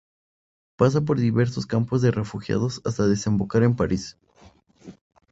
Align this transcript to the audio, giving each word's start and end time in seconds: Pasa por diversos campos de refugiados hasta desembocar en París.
Pasa 0.77 1.01
por 1.01 1.19
diversos 1.19 1.67
campos 1.67 2.01
de 2.01 2.09
refugiados 2.09 2.81
hasta 2.85 3.05
desembocar 3.07 3.61
en 3.61 3.75
París. 3.75 4.17